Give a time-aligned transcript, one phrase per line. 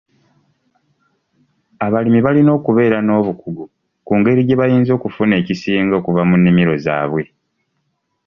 [1.85, 3.63] Abalimi balina okubeera n'obukugu
[4.05, 7.23] ku ngeri gye bayinza okufuna ekisinga okuva mu nnimiro zaabwe.